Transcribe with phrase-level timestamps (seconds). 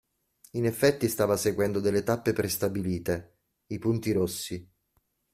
[0.53, 3.35] In effetti stava seguendo delle tappe prestabilite:
[3.67, 4.67] i punti rossi.